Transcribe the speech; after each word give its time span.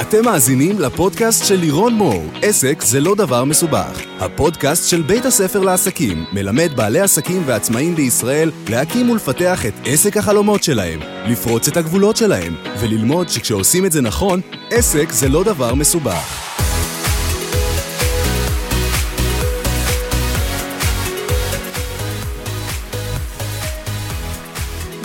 אתם 0.00 0.24
מאזינים 0.24 0.78
לפודקאסט 0.78 1.44
של 1.44 1.54
לירון 1.54 1.94
מור, 1.94 2.24
עסק 2.42 2.82
זה 2.82 3.00
לא 3.00 3.14
דבר 3.14 3.44
מסובך. 3.44 4.00
הפודקאסט 4.20 4.88
של 4.88 5.02
בית 5.02 5.24
הספר 5.24 5.60
לעסקים 5.60 6.24
מלמד 6.32 6.70
בעלי 6.76 7.00
עסקים 7.00 7.42
ועצמאים 7.46 7.94
בישראל 7.94 8.50
להקים 8.68 9.10
ולפתח 9.10 9.66
את 9.66 9.72
עסק 9.84 10.16
החלומות 10.16 10.62
שלהם, 10.62 11.00
לפרוץ 11.24 11.68
את 11.68 11.76
הגבולות 11.76 12.16
שלהם, 12.16 12.54
וללמוד 12.80 13.28
שכשעושים 13.28 13.86
את 13.86 13.92
זה 13.92 14.00
נכון, 14.00 14.40
עסק 14.70 15.12
זה 15.12 15.28
לא 15.28 15.44
דבר 15.44 15.74
מסובך. 15.74 16.48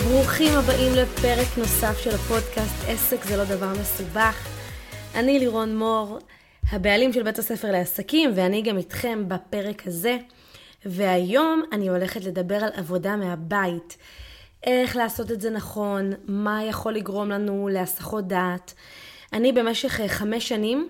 ברוכים 0.08 0.54
הבאים 0.54 0.94
לפרק 0.94 1.58
נוסף 1.58 1.98
של 2.02 2.14
הפודקאסט 2.14 2.74
עסק 2.88 3.24
זה 3.24 3.36
לא 3.36 3.44
דבר 3.44 3.72
מסובך. 3.80 4.53
אני 5.14 5.38
לירון 5.38 5.76
מור, 5.76 6.18
הבעלים 6.72 7.12
של 7.12 7.22
בית 7.22 7.38
הספר 7.38 7.72
לעסקים, 7.72 8.30
ואני 8.34 8.62
גם 8.62 8.78
איתכם 8.78 9.24
בפרק 9.28 9.86
הזה. 9.86 10.18
והיום 10.86 11.62
אני 11.72 11.88
הולכת 11.88 12.24
לדבר 12.24 12.54
על 12.54 12.70
עבודה 12.74 13.16
מהבית. 13.16 13.96
איך 14.64 14.96
לעשות 14.96 15.30
את 15.30 15.40
זה 15.40 15.50
נכון, 15.50 16.12
מה 16.26 16.64
יכול 16.64 16.94
לגרום 16.94 17.30
לנו 17.30 17.68
להסחות 17.72 18.28
דעת. 18.28 18.74
אני 19.32 19.52
במשך 19.52 20.00
אה, 20.00 20.08
חמש 20.08 20.48
שנים, 20.48 20.88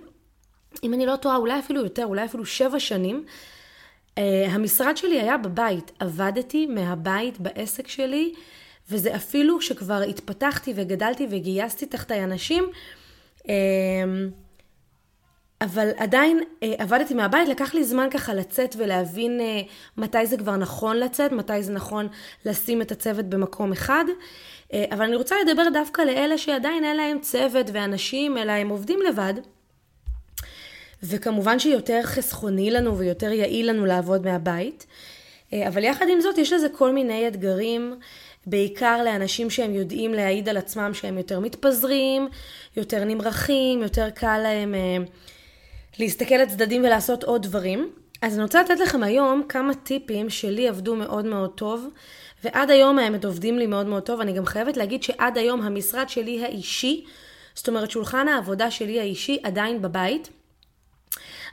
אם 0.82 0.94
אני 0.94 1.06
לא 1.06 1.16
טועה, 1.16 1.36
אולי 1.36 1.58
אפילו 1.58 1.82
יותר, 1.82 2.04
אולי 2.04 2.24
אפילו 2.24 2.46
שבע 2.46 2.80
שנים, 2.80 3.24
Uh, 4.14 4.50
המשרד 4.50 4.96
שלי 4.96 5.20
היה 5.20 5.36
בבית, 5.36 5.92
עבדתי 5.98 6.66
מהבית 6.66 7.40
בעסק 7.40 7.88
שלי, 7.88 8.34
וזה 8.90 9.16
אפילו 9.16 9.60
שכבר 9.60 10.00
התפתחתי 10.02 10.72
וגדלתי 10.76 11.26
וגייסתי 11.30 11.86
תחתיי 11.86 12.24
אנשים, 12.24 12.64
אבל 15.64 15.90
עדיין 15.96 16.40
אה, 16.62 16.74
עבדתי 16.78 17.14
מהבית, 17.14 17.48
לקח 17.48 17.74
לי 17.74 17.84
זמן 17.84 18.08
ככה 18.10 18.34
לצאת 18.34 18.74
ולהבין 18.78 19.40
אה, 19.40 19.60
מתי 19.96 20.26
זה 20.26 20.36
כבר 20.36 20.56
נכון 20.56 20.96
לצאת, 20.96 21.32
מתי 21.32 21.62
זה 21.62 21.72
נכון 21.72 22.08
לשים 22.44 22.82
את 22.82 22.92
הצוות 22.92 23.24
במקום 23.24 23.72
אחד. 23.72 24.04
אה, 24.72 24.84
אבל 24.92 25.04
אני 25.04 25.16
רוצה 25.16 25.34
לדבר 25.44 25.62
דווקא 25.72 26.02
לאלה 26.02 26.38
שעדיין 26.38 26.84
אין 26.84 26.96
להם 26.96 27.18
צוות 27.20 27.66
ואנשים, 27.72 28.38
אלא 28.38 28.52
הם 28.52 28.68
עובדים 28.68 28.98
לבד. 29.08 29.34
וכמובן 31.02 31.58
שיותר 31.58 32.00
חסכוני 32.02 32.70
לנו 32.70 32.98
ויותר 32.98 33.32
יעיל 33.32 33.70
לנו 33.70 33.86
לעבוד 33.86 34.24
מהבית. 34.24 34.86
אבל 35.68 35.84
יחד 35.84 36.06
עם 36.08 36.20
זאת 36.20 36.38
יש 36.38 36.52
לזה 36.52 36.68
כל 36.68 36.92
מיני 36.92 37.28
אתגרים 37.28 37.94
בעיקר 38.46 39.02
לאנשים 39.04 39.50
שהם 39.50 39.74
יודעים 39.74 40.14
להעיד 40.14 40.48
על 40.48 40.56
עצמם 40.56 40.90
שהם 40.94 41.18
יותר 41.18 41.40
מתפזרים, 41.40 42.28
יותר 42.76 43.04
נמרחים, 43.04 43.82
יותר 43.82 44.10
קל 44.10 44.38
להם 44.42 44.74
אה, 44.74 44.96
להסתכל 45.98 46.34
לצדדים 46.34 46.84
ולעשות 46.84 47.24
עוד 47.24 47.42
דברים. 47.42 47.90
אז 48.22 48.34
אני 48.34 48.42
רוצה 48.42 48.62
לתת 48.62 48.80
לכם 48.80 49.02
היום 49.02 49.42
כמה 49.48 49.74
טיפים 49.74 50.30
שלי 50.30 50.68
עבדו 50.68 50.96
מאוד 50.96 51.24
מאוד 51.24 51.50
טוב, 51.54 51.88
ועד 52.44 52.70
היום 52.70 52.98
האמת 52.98 53.24
עובדים 53.24 53.58
לי 53.58 53.66
מאוד 53.66 53.86
מאוד 53.86 54.02
טוב. 54.02 54.20
אני 54.20 54.32
גם 54.32 54.46
חייבת 54.46 54.76
להגיד 54.76 55.02
שעד 55.02 55.38
היום 55.38 55.62
המשרד 55.62 56.08
שלי 56.08 56.44
האישי, 56.44 57.04
זאת 57.54 57.68
אומרת 57.68 57.90
שולחן 57.90 58.28
העבודה 58.28 58.70
שלי 58.70 59.00
האישי 59.00 59.38
עדיין 59.42 59.82
בבית. 59.82 60.28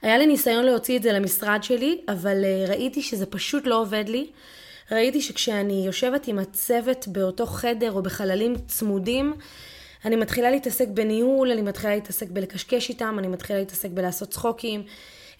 היה 0.01 0.17
לי 0.17 0.27
ניסיון 0.27 0.65
להוציא 0.65 0.97
את 0.97 1.03
זה 1.03 1.13
למשרד 1.13 1.63
שלי, 1.63 2.01
אבל 2.07 2.43
אה, 2.45 2.65
ראיתי 2.67 3.01
שזה 3.01 3.25
פשוט 3.25 3.67
לא 3.67 3.81
עובד 3.81 4.09
לי. 4.09 4.29
ראיתי 4.91 5.21
שכשאני 5.21 5.83
יושבת 5.85 6.27
עם 6.27 6.39
הצוות 6.39 7.07
באותו 7.07 7.45
חדר 7.45 7.91
או 7.91 8.03
בחללים 8.03 8.55
צמודים, 8.67 9.33
אני 10.05 10.15
מתחילה 10.15 10.51
להתעסק 10.51 10.87
בניהול, 10.87 11.51
אני 11.51 11.61
מתחילה 11.61 11.95
להתעסק 11.95 12.27
בלקשקש 12.29 12.89
איתם, 12.89 13.15
אני 13.19 13.27
מתחילה 13.27 13.59
להתעסק 13.59 13.89
בלעשות 13.89 14.29
צחוקים, 14.29 14.83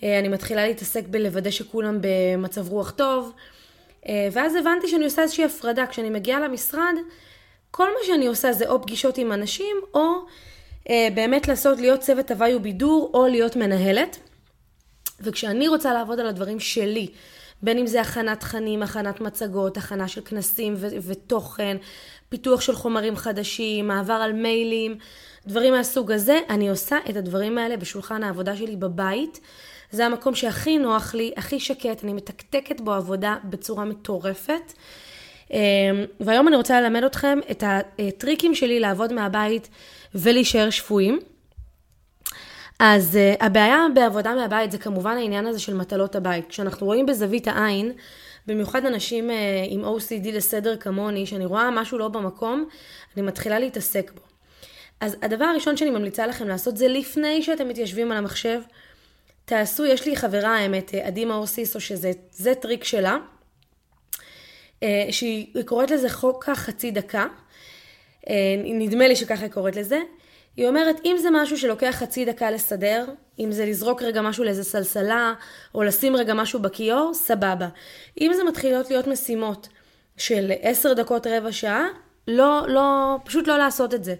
אה, 0.04 0.20
אני 0.20 0.28
מתחילה 0.28 0.68
להתעסק 0.68 1.08
בלוודא 1.08 1.52
שכולם 1.52 1.98
במצב 2.02 2.70
רוח 2.70 2.92
טוב. 2.92 3.32
אה, 4.08 4.28
ואז 4.32 4.56
הבנתי 4.56 4.88
שאני 4.88 5.06
עושה 5.06 5.22
איזושהי 5.22 5.46
הפרדה. 5.46 5.86
כשאני 5.88 6.09
מגיעה 6.09 6.40
למשרד, 6.40 6.94
כל 7.72 7.88
מה 7.88 8.00
שאני 8.04 8.28
עושה 8.28 8.54
זה 8.54 8.70
או 8.70 8.81
פגישות 8.81 9.18
עם 9.18 9.31
אנשים, 9.31 9.75
או 9.94 10.14
אה, 10.90 11.08
באמת 11.16 11.48
לעשות, 11.48 11.80
להיות 11.80 12.00
צוות 12.00 12.31
הוואי 12.31 12.56
ובידור, 12.56 13.12
או 13.14 13.28
להיות 13.28 13.56
מנהלת. 13.56 14.18
וכשאני 15.20 15.68
רוצה 15.68 15.94
לעבוד 15.94 16.20
על 16.20 16.28
הדברים 16.28 16.59
שלי, 16.59 17.08
בין 17.64 17.78
אם 17.78 17.88
זה 17.88 18.02
הכנת 18.02 18.40
תכנים, 18.40 18.84
הכנת 18.84 19.22
מצגות, 19.22 19.78
הכנה 19.78 20.08
של 20.08 20.22
כנסים 20.22 20.74
ו- 20.78 20.88
ותוכן, 21.02 21.78
פיתוח 22.30 22.62
של 22.62 22.76
חומרים 22.76 23.16
חדשים, 23.16 23.88
מעבר 23.88 24.14
על 24.14 24.34
מיילים, 24.34 24.98
דברים 25.48 25.74
מהסוג 25.74 26.12
הזה, 26.12 26.40
אני 26.50 26.70
עושה 26.70 26.98
את 27.10 27.16
הדברים 27.16 27.58
האלה 27.58 27.78
בשולחן 27.78 28.24
העבודה 28.24 28.56
שלי 28.56 28.76
בבית. 28.76 29.40
זה 29.92 30.06
המקום 30.06 30.36
שהכי 30.36 30.78
נוח 30.78 31.14
לי, 31.14 31.32
הכי 31.38 31.60
שקט, 31.60 32.04
אני 32.04 32.14
מתקתקת 32.14 32.82
בו 32.82 32.94
עבודה 32.94 33.36
בצורה 33.44 33.86
מטורפת. 33.86 34.74
אמ, 35.52 35.58
והיום 36.20 36.48
אני 36.48 36.56
רוצה 36.56 36.82
ללמד 36.82 37.04
אתכם 37.04 37.40
את 37.52 37.64
הטריקים 37.68 38.56
שלי 38.56 38.80
לעבוד 38.80 39.14
מהבית 39.14 39.70
ולהישאר 40.16 40.70
שפויים. 40.70 41.20
אז 42.84 43.16
uh, 43.18 43.46
הבעיה 43.46 43.86
בעבודה 43.96 44.36
מהבית 44.36 44.72
זה 44.72 44.78
כמובן 44.78 45.18
העניין 45.18 45.46
הזה 45.46 45.59
של 45.59 45.74
מטלות 45.74 46.16
הבית. 46.16 46.47
כשאנחנו 46.50 46.86
רואים 46.86 47.06
בזווית 47.06 47.47
העין, 47.47 47.92
במיוחד 48.47 48.86
אנשים 48.86 49.30
uh, 49.30 49.34
עם 49.69 49.84
OCD 49.84 50.31
לסדר 50.31 50.78
כמוני, 50.78 51.25
שאני 51.25 51.46
רואה 51.46 51.72
משהו 51.72 51.97
לא 51.97 52.08
במקום, 52.08 52.66
אני 53.16 53.25
מתחילה 53.25 53.59
להתעסק 53.59 54.12
בו. 54.16 54.22
אז 55.00 55.18
הדבר 55.22 55.46
הראשון 55.46 55.78
שאני 55.78 55.90
ממליצה 55.90 56.28
לכם 56.28 56.47
לעשות 56.47 56.78
זה 56.78 56.88
לפני 56.88 57.44
שאתם 57.44 57.68
מתיישבים 57.68 58.12
על 58.12 58.18
המחשב, 58.18 58.62
תעשו, 59.46 59.86
יש 59.86 60.06
לי 60.08 60.16
חברה 60.16 60.58
האמת, 60.58 60.96
אה, 60.96 61.08
עדי 61.08 61.25
מאור 61.25 61.46
סיסו, 61.48 61.80
שזה 61.81 62.56
טריק 62.62 62.84
שלה, 62.84 63.18
uh, 64.80 64.86
שהיא 65.12 65.63
קוראת 65.66 65.92
לזה 65.92 66.09
חוק 66.09 66.50
החצי 66.50 66.92
דקה, 66.92 67.25
נדמה 68.63 69.08
לי 69.08 69.16
שככה 69.16 69.44
היא 69.44 69.52
קוראת 69.52 69.75
לזה, 69.75 70.00
היא 70.57 70.67
אומרת, 70.67 70.95
אם 71.06 71.16
זה 71.22 71.29
משהו 71.31 71.57
שלוקח 71.57 71.91
חצי 71.91 72.25
דקה 72.25 72.51
לסדר, 72.51 73.06
אם 73.39 73.51
זה 73.51 73.66
לזרוק 73.66 74.01
רגע 74.01 74.22
משהו 74.22 74.44
לאיזה 74.44 74.63
סלסלה, 74.63 75.34
או 75.75 75.84
לשים 75.84 76.16
רגע 76.16 76.34
משהו 76.34 76.59
בכיור, 76.59 77.12
סבבה. 77.13 77.67
אם 78.22 78.31
זה 78.35 78.44
מתחילות 78.44 78.89
להיות 78.89 79.07
משימות 79.07 79.67
של 80.17 80.51
עשר 80.62 80.94
דקות, 80.94 81.28
רבע 81.28 81.51
שעה, 81.51 81.88
לא, 82.28 82.66
לא, 82.67 83.17
פשוט 83.23 83.47
לא 83.47 83.57
לעשות 83.57 83.94
את 83.94 84.03
זה. 84.03 84.16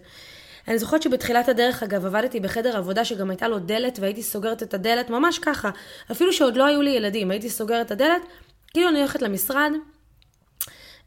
אני 0.68 0.78
זוכרת 0.78 1.02
שבתחילת 1.02 1.50
הדרך, 1.50 1.84
אגב, 1.84 2.06
עבדתי 2.06 2.40
בחדר 2.40 2.78
עבודה 2.78 3.06
שגם 3.06 3.30
הייתה 3.30 3.48
לו 3.48 3.60
דלת, 3.60 4.00
והייתי 4.00 4.24
סוגרת 4.24 4.64
את 4.64 4.74
הדלת 4.74 5.10
ממש 5.10 5.40
ככה. 5.40 5.70
אפילו 6.12 6.34
שעוד 6.34 6.58
לא 6.58 6.66
היו 6.66 6.82
לי 6.82 6.90
ילדים, 6.90 7.32
הייתי 7.32 7.50
סוגרת 7.50 7.86
את 7.86 7.92
הדלת, 7.92 8.22
כאילו 8.74 8.90
אני 8.90 9.00
הולכת 9.00 9.22
למשרד, 9.22 9.72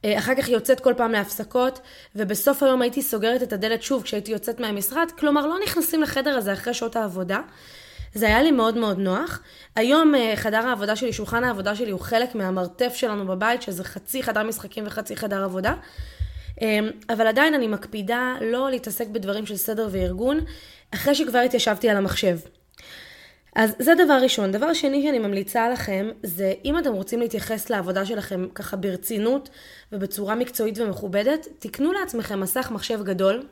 אחר 0.06 0.34
כך 0.34 0.48
יוצאת 0.48 0.80
כל 0.80 0.94
פעם 0.96 1.12
להפסקות, 1.12 1.80
ובסוף 2.16 2.62
היום 2.62 2.82
הייתי 2.82 3.02
סוגרת 3.02 3.42
את 3.42 3.52
הדלת 3.52 3.82
שוב 3.82 4.02
כשהייתי 4.02 4.32
יוצאת 4.32 4.60
מהמשרד, 4.60 5.10
כלומר 5.18 5.46
לא 5.46 5.56
נכנסים 5.64 6.02
לחדר 6.02 6.30
הזה 6.30 6.52
אחרי 6.52 6.74
שעות 6.74 6.96
העבודה. 6.96 7.40
זה 8.14 8.26
היה 8.26 8.42
לי 8.42 8.50
מאוד 8.50 8.76
מאוד 8.76 8.98
נוח. 8.98 9.40
היום 9.76 10.14
אה, 10.14 10.32
חדר 10.36 10.66
העבודה 10.66 10.96
שלי, 10.96 11.12
שולחן 11.12 11.44
העבודה 11.44 11.76
שלי 11.76 11.90
הוא 11.90 12.00
חלק 12.00 12.34
מהמרתף 12.34 12.94
שלנו 12.94 13.26
בבית, 13.26 13.62
שזה 13.62 13.84
חצי 13.84 14.22
חדר 14.22 14.42
משחקים 14.42 14.86
וחצי 14.86 15.16
חדר 15.16 15.44
עבודה. 15.44 15.74
אה, 16.62 16.78
אבל 17.10 17.26
עדיין 17.26 17.54
אני 17.54 17.68
מקפידה 17.68 18.34
לא 18.40 18.70
להתעסק 18.70 19.06
בדברים 19.06 19.46
של 19.46 19.56
סדר 19.56 19.88
וארגון, 19.90 20.40
אחרי 20.94 21.14
שכבר 21.14 21.38
התיישבתי 21.38 21.90
על 21.90 21.96
המחשב. 21.96 22.38
אז 23.54 23.74
זה 23.78 23.92
דבר 24.04 24.18
ראשון. 24.22 24.52
דבר 24.52 24.72
שני 24.72 25.02
שאני 25.02 25.18
ממליצה 25.18 25.68
לכם, 25.68 26.10
זה 26.22 26.52
אם 26.64 26.78
אתם 26.78 26.92
רוצים 26.92 27.20
להתייחס 27.20 27.70
לעבודה 27.70 28.06
שלכם 28.06 28.46
ככה 28.54 28.76
ברצינות 28.76 29.48
ובצורה 29.92 30.34
מקצועית 30.34 30.78
ומכובדת, 30.78 31.48
תקנו 31.58 31.92
לעצמכם 31.92 32.40
מסך 32.40 32.70
מחשב 32.70 33.02
גדול. 33.02 33.42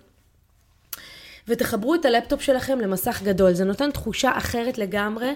ותחברו 1.49 1.95
את 1.95 2.05
הלפטופ 2.05 2.43
שלכם 2.43 2.81
למסך 2.81 3.23
גדול. 3.23 3.53
זה 3.53 3.65
נותן 3.65 3.91
תחושה 3.91 4.31
אחרת 4.37 4.79
לגמרי 4.79 5.35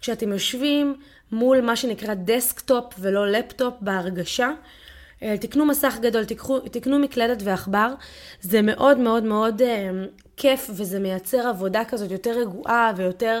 כשאתם 0.00 0.32
יושבים 0.32 0.96
מול 1.32 1.60
מה 1.60 1.76
שנקרא 1.76 2.14
desktop 2.14 2.94
ולא 2.98 3.30
לפטופ, 3.30 3.74
בהרגשה. 3.80 4.50
אה, 5.22 5.38
תקנו 5.38 5.66
מסך 5.66 5.96
גדול, 6.00 6.24
תקנו, 6.24 6.58
תקנו 6.60 6.98
מקלדת 6.98 7.42
ועכבר. 7.42 7.94
זה 8.40 8.62
מאוד 8.62 8.98
מאוד 8.98 9.22
מאוד 9.22 9.62
אה, 9.62 9.90
כיף 10.36 10.70
וזה 10.70 10.98
מייצר 10.98 11.48
עבודה 11.48 11.84
כזאת 11.84 12.10
יותר 12.10 12.40
רגועה 12.40 12.92
ויותר 12.96 13.40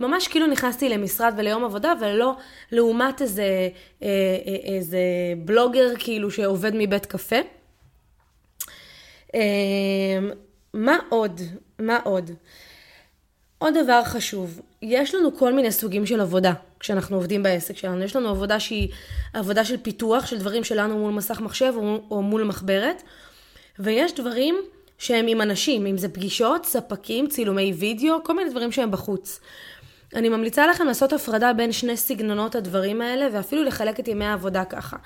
ממש 0.00 0.28
כאילו 0.28 0.46
נכנסתי 0.46 0.88
למשרד 0.88 1.34
וליום 1.36 1.64
עבודה, 1.64 1.92
ולא 2.00 2.36
לעומת 2.72 3.22
איזה, 3.22 3.68
אה, 4.02 4.08
אה, 4.46 4.74
איזה 4.74 4.98
בלוגר 5.44 5.88
כאילו 5.98 6.30
שעובד 6.30 6.72
מבית 6.74 7.06
קפה. 7.06 7.36
אה, 9.34 10.18
מה 10.74 10.98
עוד? 11.08 11.40
מה 11.78 11.98
עוד? 12.04 12.30
עוד 13.58 13.74
דבר 13.84 14.04
חשוב, 14.04 14.60
יש 14.82 15.14
לנו 15.14 15.36
כל 15.36 15.52
מיני 15.52 15.72
סוגים 15.72 16.06
של 16.06 16.20
עבודה 16.20 16.52
כשאנחנו 16.80 17.16
עובדים 17.16 17.42
בעסק 17.42 17.76
שלנו. 17.76 18.02
יש 18.02 18.16
לנו 18.16 18.28
עבודה 18.28 18.60
שהיא 18.60 18.88
עבודה 19.32 19.64
של 19.64 19.76
פיתוח, 19.76 20.26
של 20.26 20.38
דברים 20.38 20.64
שלנו 20.64 20.98
מול 20.98 21.12
מסך 21.12 21.40
מחשב 21.40 21.72
או, 21.76 22.00
או 22.10 22.22
מול 22.22 22.44
מחברת, 22.44 23.02
ויש 23.78 24.14
דברים 24.14 24.56
שהם 24.98 25.26
עם 25.26 25.40
אנשים, 25.40 25.86
אם 25.86 25.98
זה 25.98 26.08
פגישות, 26.08 26.64
ספקים, 26.64 27.28
צילומי 27.28 27.72
וידאו, 27.72 28.24
כל 28.24 28.36
מיני 28.36 28.50
דברים 28.50 28.72
שהם 28.72 28.90
בחוץ. 28.90 29.40
אני 30.14 30.28
ממליצה 30.28 30.66
לכם 30.66 30.86
לעשות 30.86 31.12
הפרדה 31.12 31.52
בין 31.52 31.72
שני 31.72 31.96
סגנונות 31.96 32.54
הדברים 32.54 33.00
האלה, 33.00 33.28
ואפילו 33.32 33.64
לחלק 33.64 34.00
את 34.00 34.08
ימי 34.08 34.24
העבודה 34.24 34.64
ככה. 34.64 34.96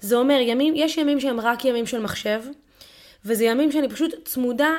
זה 0.00 0.16
אומר, 0.16 0.38
ימים, 0.40 0.74
יש 0.76 0.98
ימים 0.98 1.20
שהם 1.20 1.40
רק 1.40 1.64
ימים 1.64 1.86
של 1.86 2.00
מחשב, 2.00 2.42
וזה 3.24 3.44
ימים 3.44 3.72
שאני 3.72 3.88
פשוט 3.88 4.14
צמודה 4.24 4.70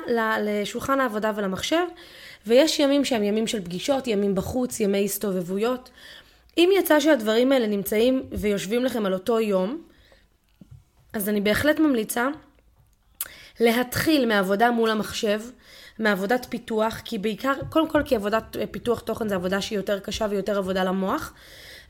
לשולחן 0.41 1.00
העבודה 1.00 1.31
ולמחשב, 1.35 1.83
ויש 2.47 2.79
ימים 2.79 3.06
שהם 3.06 3.24
ימים 3.24 3.47
של 3.47 3.62
פגישות, 3.62 4.07
ימים 4.07 4.35
בחוץ, 4.35 4.79
ימי 4.79 5.06
הסתובבויות. 5.06 5.89
אם 6.57 6.69
יצא 6.79 7.00
שהדברים 7.00 7.51
האלה 7.51 7.68
נמצאים 7.68 8.24
ויושבים 8.31 8.85
לכם 8.85 9.06
על 9.06 9.13
אותו 9.13 9.39
יום, 9.39 9.81
אז 11.13 11.29
אני 11.29 11.41
בהחלט 11.41 11.79
ממליצה 11.79 12.27
להתחיל 13.59 14.25
מעבודה 14.25 14.71
מול 14.71 14.89
המחשב, 14.89 15.41
מעבודת 16.00 16.46
פיתוח, 16.50 17.02
כי 17.06 17.18
בעיקר, 17.18 17.54
קודם 17.70 17.90
כל 17.90 18.02
כי 18.06 18.16
עבודת 18.16 18.58
פיתוח 18.72 19.00
תוכן 19.00 19.28
זה 19.28 19.36
עבודה 19.36 19.62
שהיא 19.62 19.80
יותר 19.80 20.00
קשה 20.00 20.28
ויותר 20.30 20.58
עבודה 20.58 20.84
למוח. 20.84 21.34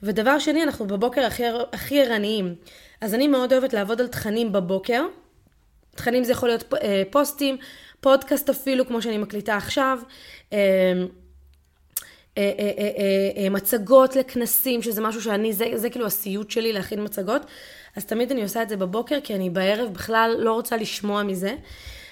ודבר 0.04 0.39
שני, 0.39 0.63
אנחנו 0.63 0.88
בבוקר 0.88 1.25
הכי, 1.25 1.44
הכי 1.74 2.01
ערניים. 2.01 2.56
אז 3.01 3.13
אני 3.13 3.27
מאוד 3.27 3.54
אוהבת 3.54 3.74
לעבוד 3.74 4.01
על 4.01 4.07
תכנים 4.07 4.51
בבוקר. 4.51 5.06
תכנים 5.95 6.24
זה 6.24 6.31
יכול 6.31 6.50
להיות 6.50 6.74
אה, 6.74 7.04
פוסטים, 7.12 7.57
פודקאסט 8.00 8.50
אפילו, 8.50 8.88
כמו 8.88 9.01
שאני 9.01 9.18
מקליטה 9.18 9.57
עכשיו. 9.57 10.00
אה, 10.54 10.94
אה, 13.38 13.50
מצגות 13.50 14.15
לכנסים, 14.15 14.81
שזה 14.81 15.01
משהו 15.01 15.21
שאני, 15.21 15.54
זה, 15.54 15.65
זה 15.75 15.89
כאילו 15.89 16.06
הסיוט 16.06 16.51
שלי 16.51 16.74
להכין 16.74 17.04
מצגות. 17.04 17.42
אז 17.95 18.06
תמיד 18.06 18.31
אני 18.31 18.44
עושה 18.44 18.62
את 18.62 18.69
זה 18.69 18.77
בבוקר, 18.77 19.19
כי 19.24 19.36
אני 19.36 19.50
בערב 19.50 19.94
בכלל 19.94 20.36
לא 20.39 20.54
רוצה 20.54 20.77
לשמוע 20.77 21.24
מזה. 21.24 21.56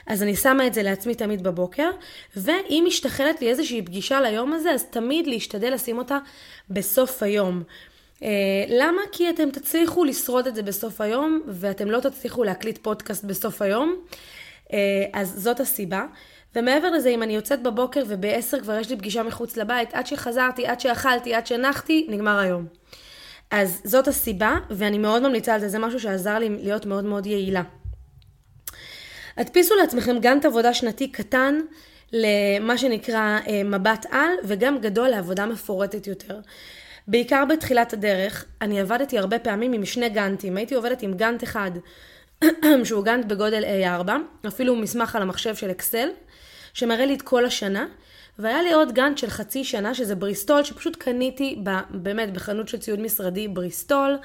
אז 0.07 0.23
אני 0.23 0.35
שמה 0.35 0.67
את 0.67 0.73
זה 0.73 0.83
לעצמי 0.83 1.15
תמיד 1.15 1.43
בבוקר, 1.43 1.89
ואם 2.37 2.83
משתחלת 2.87 3.41
לי 3.41 3.49
איזושהי 3.49 3.81
פגישה 3.81 4.21
ליום 4.21 4.53
הזה, 4.53 4.71
אז 4.71 4.83
תמיד 4.83 5.27
להשתדל 5.27 5.73
לשים 5.73 5.97
אותה 5.97 6.17
בסוף 6.69 7.23
היום. 7.23 7.63
Uh, 8.15 8.23
למה? 8.69 9.01
כי 9.11 9.29
אתם 9.29 9.49
תצליחו 9.51 10.03
לשרוד 10.03 10.47
את 10.47 10.55
זה 10.55 10.63
בסוף 10.63 11.01
היום, 11.01 11.41
ואתם 11.47 11.91
לא 11.91 11.99
תצליחו 11.99 12.43
להקליט 12.43 12.77
פודקאסט 12.81 13.23
בסוף 13.23 13.61
היום. 13.61 13.95
Uh, 14.67 14.71
אז 15.13 15.33
זאת 15.37 15.59
הסיבה. 15.59 16.05
ומעבר 16.55 16.91
לזה, 16.91 17.09
אם 17.09 17.23
אני 17.23 17.35
יוצאת 17.35 17.63
בבוקר 17.63 18.03
וב-10 18.07 18.59
כבר 18.61 18.79
יש 18.79 18.89
לי 18.89 18.97
פגישה 18.97 19.23
מחוץ 19.23 19.57
לבית, 19.57 19.93
עד 19.93 20.07
שחזרתי, 20.07 20.65
עד 20.67 20.79
שאכלתי, 20.79 21.33
עד 21.33 21.47
שנחתי, 21.47 22.07
נגמר 22.09 22.39
היום. 22.39 22.65
אז 23.51 23.81
זאת 23.83 24.07
הסיבה, 24.07 24.55
ואני 24.69 24.97
מאוד 24.97 25.27
ממליצה 25.27 25.53
על 25.53 25.59
זה, 25.59 25.69
זה 25.69 25.79
משהו 25.79 25.99
שעזר 25.99 26.39
לי 26.39 26.49
להיות 26.49 26.85
מאוד 26.85 27.05
מאוד 27.05 27.25
יעילה. 27.25 27.61
הדפיסו 29.37 29.75
לעצמכם 29.75 30.19
גאנט 30.19 30.45
עבודה 30.45 30.73
שנתי 30.73 31.07
קטן 31.07 31.59
למה 32.13 32.77
שנקרא 32.77 33.39
אה, 33.47 33.63
מבט 33.63 34.05
על, 34.11 34.29
וגם 34.43 34.77
גדול 34.77 35.07
לעבודה 35.07 35.45
מפורטת 35.45 36.07
יותר. 36.07 36.39
בעיקר 37.07 37.43
בתחילת 37.49 37.93
הדרך, 37.93 38.45
אני 38.61 38.81
עבדתי 38.81 39.17
הרבה 39.17 39.39
פעמים 39.39 39.73
עם 39.73 39.85
שני 39.85 40.09
גאנטים. 40.09 40.57
הייתי 40.57 40.75
עובדת 40.75 41.01
עם 41.01 41.13
גאנט 41.13 41.43
אחד, 41.43 41.71
שהוא 42.83 43.03
גאנט 43.03 43.25
בגודל 43.25 43.63
A4, 43.63 44.09
אפילו 44.47 44.75
מסמך 44.75 45.15
על 45.15 45.21
המחשב 45.21 45.55
של 45.55 45.71
אקסל, 45.71 46.09
שמראה 46.73 47.05
לי 47.05 47.13
את 47.15 47.21
כל 47.21 47.45
השנה, 47.45 47.85
והיה 48.39 48.61
לי 48.61 48.73
עוד 48.73 48.93
גאנט 48.93 49.17
של 49.17 49.29
חצי 49.29 49.63
שנה, 49.63 49.93
שזה 49.93 50.15
בריסטול, 50.15 50.63
שפשוט 50.63 50.95
קניתי 50.95 51.59
ב, 51.63 51.69
באמת 51.89 52.33
בחנות 52.33 52.67
של 52.67 52.77
ציוד 52.77 52.99
משרדי 52.99 53.47
בריסטול, 53.47 54.17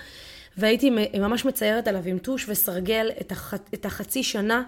והייתי 0.57 0.91
ממש 1.21 1.45
מציירת 1.45 1.89
עליו 1.89 2.03
עם 2.07 2.19
טוש 2.19 2.47
וסרגל 2.49 3.11
את, 3.21 3.33
הח, 3.33 3.55
את 3.75 3.85
החצי 3.85 4.23
שנה, 4.23 4.63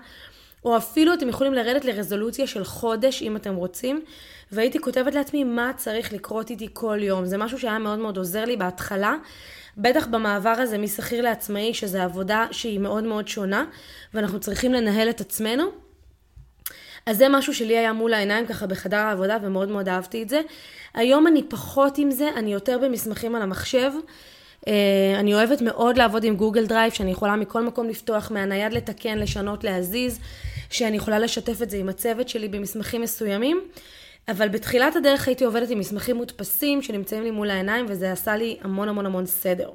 או 0.65 0.77
אפילו 0.77 1.15
אתם 1.15 1.29
יכולים 1.29 1.55
לרדת 1.55 1.85
לרזולוציה 1.85 2.47
של 2.47 2.65
חודש 2.65 3.23
אם 3.23 3.37
אתם 3.37 3.55
רוצים, 3.55 4.05
והייתי 4.53 4.79
כותבת 4.79 5.15
לעצמי 5.15 5.45
מה 5.45 5.71
צריך 5.77 6.13
לקרות 6.13 6.51
איתי 6.51 6.69
כל 6.73 6.99
יום. 7.03 7.25
זה 7.25 7.39
משהו 7.39 7.59
שהיה 7.59 7.79
מאוד 7.79 7.99
מאוד 7.99 8.17
עוזר 8.17 8.45
לי 8.45 8.57
בהתחלה. 8.57 9.15
בטח 9.77 10.07
במעבר 10.07 10.55
הזה 10.59 10.79
משכיר 10.79 11.23
לעצמאי, 11.23 11.75
שזו 11.75 11.99
עבודה 11.99 12.47
שהיא 12.51 12.81
מאוד 12.81 13.05
מאוד 13.05 13.29
שונה, 13.29 13.65
ואנחנו 14.15 14.41
צריכים 14.41 14.73
לנהל 14.73 15.11
את 15.11 15.21
עצמנו. 15.21 15.65
אז 17.07 17.17
זה 17.17 17.29
משהו 17.29 17.55
שלי 17.55 17.79
היה 17.79 17.93
מול 17.93 18.15
העיניים 18.15 18.47
ככה 18.47 18.67
בחדר 18.67 18.97
העבודה 18.97 19.39
ומאוד 19.43 19.69
מאוד 19.69 19.89
אהבתי 19.89 20.23
את 20.23 20.29
זה. 20.29 20.41
היום 20.95 21.27
אני 21.27 21.43
פחות 21.49 21.99
עם 21.99 22.11
זה, 22.11 22.31
אני 22.37 22.53
יותר 22.53 22.79
במסמכים 22.79 23.35
על 23.35 23.43
המחשב. 23.43 23.93
אה, 24.69 25.15
אני 25.19 25.35
אוהבת 25.35 25.61
מאוד 25.61 25.97
לעבוד 25.97 26.25
עם 26.25 26.37
Google 26.37 26.67
Drive, 26.67 26.93
שאני 26.93 27.11
יכולה 27.11 27.37
מכל 27.37 27.63
מקום 27.63 27.89
לפתוח, 27.89 28.31
מהנייד 28.31 28.73
לתקן, 28.73 29.19
לשנות, 29.19 29.65
להזיז, 29.65 30.21
שאני 30.71 30.97
יכולה 30.97 31.19
לשתף 31.19 31.63
את 31.63 31.71
זה 31.71 31.77
עם 31.77 31.89
הצוות 31.89 32.29
שלי 32.29 32.49
במסמכים 32.49 33.01
מסוימים. 33.03 33.61
אבל 34.29 34.49
בתחילת 34.49 34.97
הדרך 34.97 35.29
הייתי 35.29 35.45
עובדת 35.45 35.71
עם 35.71 35.79
מסמכים 35.79 36.17
מודפסים 36.17 36.83
שנמצאים 36.83 37.23
לי 37.23 37.31
מול 37.31 37.51
העיניים, 37.51 37.87
וזה 37.89 38.13
עשה 38.13 38.37
לי 38.37 38.57
המון 38.61 38.89
המון 38.89 39.07
המון 39.07 39.27
סדר. 39.27 39.71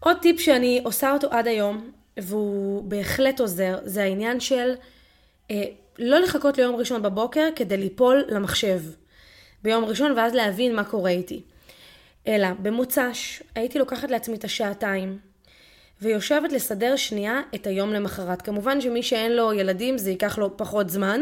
עוד 0.00 0.16
טיפ 0.22 0.40
שאני 0.40 0.80
עושה 0.84 1.12
אותו 1.12 1.28
עד 1.30 1.46
היום, 1.46 1.90
והוא 2.16 2.84
בהחלט 2.84 3.40
עוזר, 3.40 3.78
זה 3.84 4.02
העניין 4.02 4.40
של 4.40 4.74
אה, 5.50 5.64
לא 5.98 6.18
לחכות 6.18 6.58
ליום 6.58 6.76
ראשון 6.76 7.02
בבוקר 7.02 7.48
כדי 7.56 7.76
ליפול 7.76 8.24
למחשב 8.28 8.80
ביום 9.62 9.84
ראשון 9.84 10.12
ואז 10.16 10.34
להבין 10.34 10.76
מה 10.76 10.84
קורה 10.84 11.10
איתי. 11.10 11.42
אלא 12.26 12.48
במוצ"ש 12.62 13.42
הייתי 13.54 13.78
לוקחת 13.78 14.10
לעצמי 14.10 14.36
את 14.36 14.44
השעתיים 14.44 15.18
ויושבת 16.02 16.52
לסדר 16.52 16.96
שנייה 16.96 17.40
את 17.54 17.66
היום 17.66 17.92
למחרת. 17.92 18.42
כמובן 18.42 18.80
שמי 18.80 19.02
שאין 19.02 19.32
לו 19.32 19.52
ילדים 19.52 19.98
זה 19.98 20.10
ייקח 20.10 20.38
לו 20.38 20.56
פחות 20.56 20.90
זמן, 20.90 21.20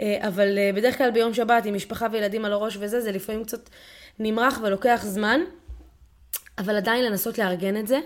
אה, 0.00 0.28
אבל 0.28 0.58
אה, 0.58 0.70
בדרך 0.74 0.98
כלל 0.98 1.10
ביום 1.10 1.34
שבת 1.34 1.64
עם 1.64 1.74
משפחה 1.74 2.06
וילדים 2.12 2.44
על 2.44 2.52
הראש 2.52 2.76
וזה, 2.80 3.00
זה 3.00 3.12
לפעמים 3.12 3.44
קצת 3.44 3.68
נמרח 4.18 4.60
ולוקח 4.62 5.00
זמן, 5.04 5.40
אבל 6.58 6.76
עדיין 6.76 7.04
לנסות 7.04 7.38
לארגן 7.38 7.76
את 7.76 7.86
זה 7.86 8.00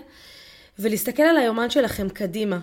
ולהסתכל 0.79 1.23
על 1.23 1.37
היומן 1.37 1.69
שלכם 1.69 2.09
קדימה. 2.09 2.59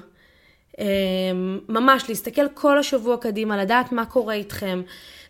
אמ, 0.78 1.60
ממש 1.68 2.04
להסתכל 2.08 2.48
כל 2.54 2.78
השבוע 2.78 3.16
קדימה, 3.16 3.56
לדעת 3.62 3.92
מה 3.92 4.06
קורה 4.06 4.34
איתכם. 4.34 4.82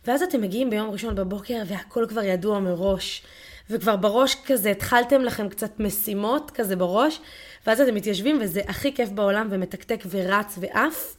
ואז 0.07 0.23
אתם 0.23 0.41
מגיעים 0.41 0.71
ביום 0.71 0.91
ראשון 0.91 1.15
בבוקר 1.15 1.63
והכל 1.67 2.07
כבר 2.09 2.23
ידוע 2.23 2.59
מראש. 2.59 3.23
וכבר 3.71 3.97
בראש 3.97 4.37
כזה 4.47 4.71
התחלתם 4.71 5.23
לכם 5.23 5.49
קצת 5.49 5.81
משימות 5.81 6.51
כזה 6.51 6.77
בראש, 6.77 7.21
ואז 7.67 7.81
אתם 7.81 7.95
מתיישבים 7.95 8.39
וזה 8.41 8.61
הכי 8.69 8.95
כיף 8.95 9.09
בעולם 9.09 9.49
ומתקתק 9.51 10.05
ורץ 10.11 10.59
ועף. 10.61 11.17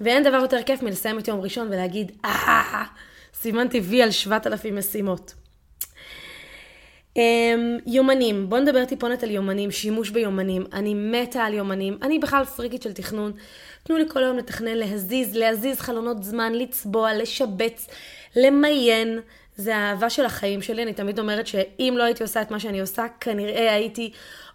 ואין 0.00 0.22
דבר 0.22 0.36
יותר 0.36 0.62
כיף 0.62 0.82
מלסיים 0.82 1.18
את 1.18 1.28
יום 1.28 1.40
ראשון 1.40 1.68
ולהגיד, 1.68 2.12
אה, 2.24 2.84
סימנתי 3.34 3.80
וי 3.80 4.02
על 4.02 4.10
7,000 4.10 4.76
משימות. 4.76 5.34
Um, 7.16 7.18
יומנים, 7.86 8.48
בואו 8.48 8.60
נדבר 8.60 8.84
טיפונת 8.84 9.22
על 9.22 9.30
יומנים, 9.30 9.70
שימוש 9.70 10.10
ביומנים. 10.10 10.64
אני 10.72 10.94
מתה 10.94 11.44
על 11.44 11.54
יומנים, 11.54 11.98
אני 12.02 12.18
בכלל 12.18 12.44
פריקית 12.44 12.82
של 12.82 12.92
תכנון. 12.92 13.32
תנו 13.82 13.96
לי 13.96 14.04
כל 14.08 14.24
היום 14.24 14.36
לתכנן, 14.36 14.74
להזיז, 14.74 15.36
להזיז 15.36 15.80
חלונות 15.80 16.24
זמן, 16.24 16.52
לצבוע, 16.52 17.14
לשבץ, 17.14 17.86
למיין. 18.36 19.18
זה 19.56 19.76
האהבה 19.76 20.10
של 20.10 20.24
החיים 20.24 20.62
שלי, 20.62 20.82
אני 20.82 20.92
תמיד 20.92 21.18
אומרת 21.18 21.46
שאם 21.46 21.94
לא 21.96 22.02
הייתי 22.02 22.22
עושה 22.22 22.42
את 22.42 22.50
מה 22.50 22.60
שאני 22.60 22.80
עושה, 22.80 23.06
כנראה 23.20 23.74
הייתי 23.74 24.12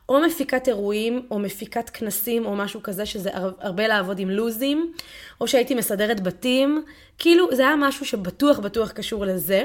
או 0.10 0.20
מפיקת 0.22 0.68
אירועים, 0.68 1.28
או 1.32 1.40
מפיקת 1.40 1.90
כנסים, 1.90 2.46
או 2.46 2.56
משהו 2.56 2.84
כזה, 2.84 3.06
שזה 3.06 3.30
הרבה 3.60 3.88
לעבוד 3.88 4.20
עם 4.20 4.30
לוזים, 4.30 4.94
או 5.42 5.48
שהייתי 5.48 5.76
מסדרת 5.76 6.24
בתים. 6.24 6.86
כאילו, 7.18 7.56
זה 7.56 7.62
היה 7.62 7.76
משהו 7.76 8.06
שבטוח 8.06 8.60
בטוח 8.60 8.92
קשור 8.92 9.26
לזה. 9.26 9.64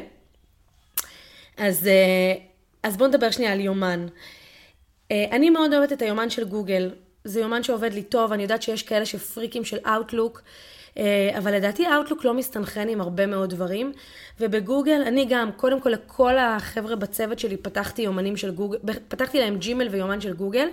אז... 1.56 1.86
Uh, 1.86 2.56
אז 2.86 2.96
בואו 2.96 3.08
נדבר 3.08 3.30
שנייה 3.30 3.52
על 3.52 3.60
יומן. 3.60 4.06
אה, 5.10 5.24
אני 5.30 5.50
מאוד 5.50 5.74
אוהבת 5.74 5.92
את 5.92 6.02
היומן 6.02 6.30
של 6.30 6.44
גוגל. 6.44 6.90
זה 7.24 7.40
יומן 7.40 7.62
שעובד 7.62 7.92
לי 7.92 8.02
טוב, 8.02 8.32
אני 8.32 8.42
יודעת 8.42 8.62
שיש 8.62 8.82
כאלה 8.82 9.06
שפריקים 9.06 9.64
של 9.64 9.76
Outlook, 9.76 10.38
אה, 10.38 10.42
אבל 11.38 11.54
לדעתי 11.54 11.86
Outlook 11.86 12.24
לא 12.24 12.34
מסתנכרן 12.34 12.88
עם 12.88 13.00
הרבה 13.00 13.26
מאוד 13.26 13.50
דברים, 13.50 13.92
ובגוגל 14.40 15.02
אני 15.06 15.26
גם, 15.28 15.50
קודם 15.56 15.80
כל 15.80 15.90
לכל 15.90 16.38
החבר'ה 16.38 16.96
בצוות 16.96 17.38
שלי 17.38 17.56
פתחתי 17.56 18.02
יומנים 18.02 18.36
של 18.36 18.50
גוגל, 18.50 18.78
פתחתי 19.08 19.40
להם 19.40 19.56
ג'ימל 19.56 19.88
ויומן 19.88 20.20
של 20.20 20.32
גוגל, 20.32 20.68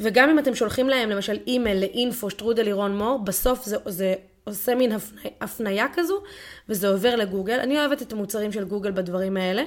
וגם 0.00 0.30
אם 0.30 0.38
אתם 0.38 0.54
שולחים 0.54 0.88
להם 0.88 1.10
למשל 1.10 1.38
אימייל 1.46 1.80
לאינפו 1.80 2.30
שטרודל 2.30 2.62
לירון 2.62 2.98
מור, 2.98 3.18
בסוף 3.18 3.64
זה, 3.64 3.76
זה 3.86 4.14
עושה 4.44 4.74
מין 4.74 4.92
הפניה 5.40 5.86
כזו, 5.94 6.22
וזה 6.68 6.88
עובר 6.88 7.16
לגוגל. 7.16 7.60
אני 7.60 7.78
אוהבת 7.78 8.02
את 8.02 8.12
המוצרים 8.12 8.52
של 8.52 8.64
גוגל 8.64 8.90
בדברים 8.90 9.36
האלה. 9.36 9.62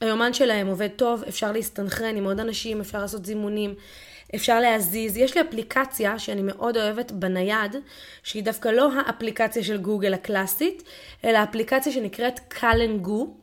היומן 0.00 0.32
שלהם 0.32 0.66
עובד 0.66 0.88
טוב, 0.96 1.24
אפשר 1.28 1.52
להסתנכרן 1.52 2.16
עם 2.16 2.24
עוד 2.24 2.40
אנשים, 2.40 2.80
אפשר 2.80 2.98
לעשות 2.98 3.26
זימונים, 3.26 3.74
אפשר 4.36 4.60
להזיז. 4.60 5.16
יש 5.16 5.36
לי 5.36 5.40
אפליקציה 5.40 6.18
שאני 6.18 6.42
מאוד 6.42 6.76
אוהבת 6.76 7.12
בנייד, 7.12 7.76
שהיא 8.22 8.42
דווקא 8.42 8.68
לא 8.68 8.88
האפליקציה 8.92 9.64
של 9.64 9.76
גוגל 9.76 10.14
הקלאסית, 10.14 10.82
אלא 11.24 11.42
אפליקציה 11.42 11.92
שנקראת 11.92 12.40
קלן 12.48 12.98
גו. 12.98 13.34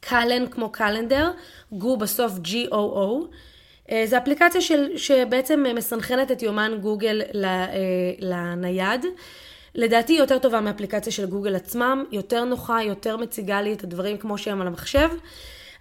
קלן 0.00 0.46
כמו 0.46 0.72
קלנדר, 0.72 1.30
גו 1.72 1.96
בסוף 1.96 2.32
G-O-O. 2.44 3.26
אה, 3.90 4.04
זו 4.06 4.16
אפליקציה 4.16 4.60
של, 4.60 4.96
שבעצם 4.96 5.64
מסנכרנת 5.74 6.30
את 6.30 6.42
יומן 6.42 6.78
גוגל 6.80 7.22
אה, 7.44 7.66
לנייד. 8.18 9.06
לדעתי 9.74 10.12
יותר 10.12 10.38
טובה 10.38 10.60
מאפליקציה 10.60 11.12
של 11.12 11.26
גוגל 11.26 11.56
עצמם, 11.56 12.04
יותר 12.12 12.44
נוחה, 12.44 12.82
יותר 12.82 13.16
מציגה 13.16 13.62
לי 13.62 13.72
את 13.72 13.84
הדברים 13.84 14.18
כמו 14.18 14.38
שהם 14.38 14.60
על 14.60 14.66
המחשב. 14.66 15.08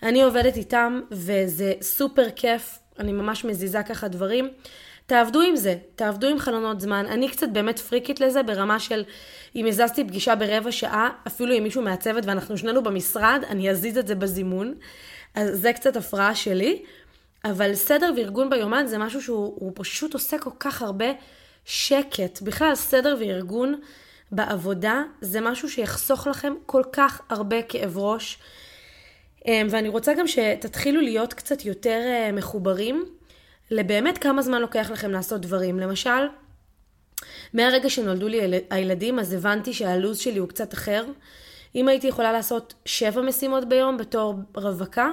אני 0.04 0.24
עובדת 0.24 0.58
איתם 0.58 1.02
וזה 1.12 1.74
סופר 1.82 2.30
כיף, 2.36 2.80
אני 3.00 3.12
ממש 3.12 3.46
מזיזה 3.46 3.84
ככה 3.84 4.08
דברים. 4.08 4.50
תעבדו 5.06 5.42
עם 5.42 5.56
זה, 5.56 5.76
תעבדו 5.96 6.28
עם 6.28 6.40
חלונות 6.40 6.82
זמן. 6.82 7.06
אני 7.06 7.30
קצת 7.30 7.50
באמת 7.50 7.80
פריקית 7.80 8.20
לזה 8.20 8.44
ברמה 8.44 8.80
של 8.80 9.04
אם 9.56 9.66
הזזתי 9.66 10.04
פגישה 10.04 10.36
ברבע 10.36 10.72
שעה, 10.72 11.10
אפילו 11.28 11.54
עם 11.54 11.64
מישהו 11.64 11.82
מהצוות 11.82 12.26
ואנחנו 12.26 12.58
שנינו 12.58 12.84
במשרד, 12.84 13.44
אני 13.50 13.72
אזיז 13.72 13.98
את 13.98 14.08
זה 14.08 14.16
בזימון. 14.16 14.74
אז 15.36 15.60
זה 15.62 15.74
קצת 15.74 15.96
הפרעה 15.96 16.36
שלי. 16.36 16.84
אבל 17.46 17.76
סדר 17.76 18.14
וארגון 18.18 18.50
ביומן 18.50 18.86
זה 18.88 18.98
משהו 18.98 19.22
שהוא 19.22 19.72
פשוט 19.76 20.14
עושה 20.14 20.38
כל 20.38 20.50
כך 20.60 20.82
הרבה 20.82 21.06
שקט. 21.66 22.42
בכלל, 22.42 22.76
סדר 22.76 23.16
וארגון 23.20 23.80
בעבודה 24.32 25.04
זה 25.22 25.42
משהו 25.42 25.70
שיחסוך 25.70 26.28
לכם 26.28 26.54
כל 26.66 26.84
כך 26.94 27.22
הרבה 27.30 27.62
כאב 27.62 27.98
ראש. 27.98 28.38
אמ, 29.48 29.68
ואני 29.70 29.90
רוצה 29.90 30.14
גם 30.14 30.28
שתתחילו 30.28 31.02
להיות 31.02 31.34
קצת 31.34 31.66
יותר 31.66 32.02
אה, 32.06 32.32
מחוברים 32.32 33.06
לבאמת 33.72 34.18
כמה 34.18 34.42
זמן 34.42 34.62
לוקח 34.62 34.92
לכם 34.92 35.12
לעשות 35.12 35.42
דברים. 35.42 35.80
למשל, 35.80 36.28
מהרגע 37.54 37.90
שנולדו 37.90 38.28
לי 38.28 38.62
הילדים, 38.70 39.20
אז 39.20 39.34
הבנתי 39.34 39.74
שהלו"ז 39.74 40.18
שלי 40.18 40.40
הוא 40.40 40.48
קצת 40.48 40.74
אחר. 40.74 41.06
אם 41.76 41.88
הייתי 41.88 42.08
יכולה 42.08 42.32
לעשות 42.32 42.74
שבע 42.86 43.22
משימות 43.22 43.70
ביום 43.70 43.98
בתור 43.98 44.36
רווקה, 44.56 45.12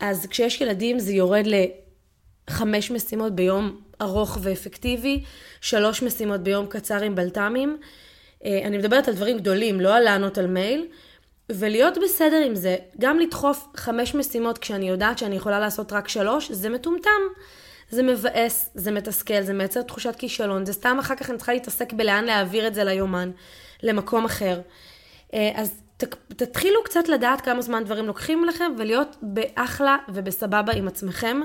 אז 0.00 0.26
כשיש 0.26 0.60
ילדים 0.60 0.98
זה 0.98 1.12
יורד 1.12 1.44
לחמש 2.50 2.90
משימות 2.90 3.34
ביום 3.34 3.80
ארוך 4.00 4.38
ואפקטיבי, 4.42 5.22
שלוש 5.60 6.02
משימות 6.02 6.40
ביום 6.40 6.66
קצר 6.66 7.02
עם 7.02 7.14
בלת"מים. 7.14 7.78
אה, 8.44 8.60
אני 8.64 8.78
מדברת 8.78 9.08
על 9.08 9.14
דברים 9.14 9.38
גדולים, 9.38 9.80
לא 9.80 9.94
על 9.94 10.02
לענות 10.02 10.38
על 10.38 10.46
מייל. 10.46 10.86
ולהיות 11.50 11.98
בסדר 12.04 12.42
עם 12.46 12.54
זה, 12.54 12.76
גם 12.98 13.18
לדחוף 13.18 13.66
חמש 13.76 14.14
משימות 14.14 14.58
כשאני 14.58 14.88
יודעת 14.88 15.18
שאני 15.18 15.36
יכולה 15.36 15.60
לעשות 15.60 15.92
רק 15.92 16.08
שלוש, 16.08 16.50
זה 16.50 16.68
מטומטם. 16.68 17.20
זה 17.90 18.02
מבאס, 18.02 18.70
זה 18.74 18.90
מתסכל, 18.90 19.42
זה 19.42 19.52
מייצר 19.52 19.82
תחושת 19.82 20.16
כישלון, 20.16 20.66
זה 20.66 20.72
סתם 20.72 20.96
אחר 21.00 21.14
כך 21.14 21.30
אני 21.30 21.38
צריכה 21.38 21.52
להתעסק 21.52 21.92
בלאן 21.92 22.24
להעביר 22.24 22.66
את 22.66 22.74
זה 22.74 22.84
ליומן, 22.84 23.30
למקום 23.82 24.24
אחר. 24.24 24.60
אה, 25.34 25.50
אז 25.54 25.80
תתחילו 26.28 26.84
קצת 26.84 27.08
לדעת 27.08 27.40
כמה 27.40 27.62
זמן 27.62 27.84
דברים 27.84 28.06
לוקחים 28.06 28.44
לכם 28.44 28.72
ולהיות 28.78 29.16
באחלה 29.22 29.96
ובסבבה 30.08 30.72
עם 30.72 30.88
עצמכם. 30.88 31.40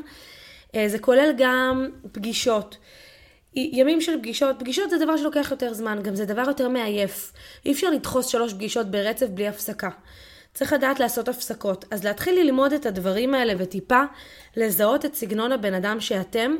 אה, 0.75 0.89
זה 0.89 0.99
כולל 0.99 1.33
גם 1.37 1.87
פגישות. 2.11 2.77
ימים 3.55 4.01
של 4.01 4.17
פגישות, 4.19 4.55
פגישות 4.59 4.89
זה 4.89 4.97
דבר 4.97 5.17
שלוקח 5.17 5.47
יותר 5.51 5.73
זמן, 5.73 5.99
גם 6.03 6.15
זה 6.15 6.25
דבר 6.25 6.43
יותר 6.47 6.69
מעייף. 6.69 7.33
אי 7.65 7.71
אפשר 7.71 7.89
לדחוס 7.89 8.27
שלוש 8.27 8.53
פגישות 8.53 8.91
ברצף 8.91 9.27
בלי 9.27 9.47
הפסקה. 9.47 9.89
צריך 10.53 10.73
לדעת 10.73 10.99
לעשות 10.99 11.27
הפסקות. 11.27 11.85
אז 11.91 12.03
להתחיל 12.03 12.39
ללמוד 12.39 12.73
את 12.73 12.85
הדברים 12.85 13.33
האלה 13.33 13.53
וטיפה 13.57 14.01
לזהות 14.57 15.05
את 15.05 15.15
סגנון 15.15 15.51
הבן 15.51 15.73
אדם 15.73 15.99
שאתם, 15.99 16.55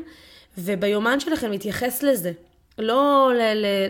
וביומן 0.58 1.20
שלכם 1.20 1.50
להתייחס 1.50 2.02
לזה. 2.02 2.32
לא 2.78 3.32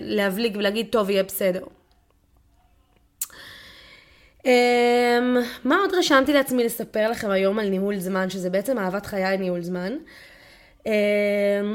להבליג 0.00 0.56
ולהגיד, 0.56 0.86
טוב, 0.90 1.10
יהיה 1.10 1.22
בסדר. 1.22 1.64
Um, 4.42 4.46
מה 5.64 5.76
עוד 5.76 5.94
רשמתי 5.94 6.32
לעצמי 6.32 6.64
לספר 6.64 7.10
לכם 7.10 7.30
היום 7.30 7.58
על 7.58 7.68
ניהול 7.68 7.98
זמן, 7.98 8.30
שזה 8.30 8.50
בעצם 8.50 8.78
אהבת 8.78 9.06
חיי 9.06 9.36
ניהול 9.38 9.62
זמן. 9.62 9.92
Um, 10.84 10.86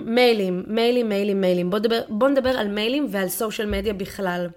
מיילים, 0.06 0.63
מיילים, 0.68 1.10
מיילים, 1.10 1.42
מיילים. 1.42 1.70
בואו 1.70 1.80
נדבר, 1.80 2.01
בוא 2.10 2.30
נדבר 2.30 2.50
על 2.50 2.68
מיילים 2.68 3.08
ועל 3.10 3.30
סושיאל 3.30 3.70
מדיה 3.70 3.94
בכלל. 3.94 4.48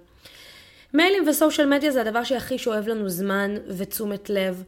מיילים 0.94 1.28
וסושיאל 1.28 1.68
מדיה 1.68 1.90
זה 1.90 2.00
הדבר 2.00 2.24
שהכי 2.24 2.58
שואב 2.58 2.88
לנו 2.88 3.08
זמן 3.08 3.54
ותשומת 3.68 4.30
לב. 4.30 4.62